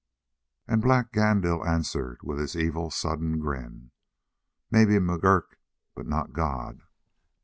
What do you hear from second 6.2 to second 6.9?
God."